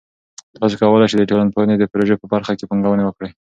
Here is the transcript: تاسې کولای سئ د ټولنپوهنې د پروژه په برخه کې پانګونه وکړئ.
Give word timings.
تاسې 0.59 0.75
کولای 0.81 1.07
سئ 1.11 1.15
د 1.19 1.23
ټولنپوهنې 1.29 1.75
د 1.77 1.83
پروژه 1.91 2.15
په 2.21 2.25
برخه 2.33 2.51
کې 2.57 2.67
پانګونه 2.69 3.03
وکړئ. 3.05 3.31